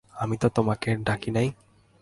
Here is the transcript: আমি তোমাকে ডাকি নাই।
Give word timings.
আমি 0.13 0.35
তোমাকে 0.47 0.89
ডাকি 1.03 1.29
নাই। 1.31 1.47